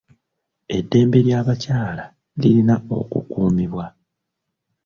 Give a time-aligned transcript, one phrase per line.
[0.77, 2.05] Eddembe ly'abakyala
[2.39, 3.85] lirina okukuumibwa.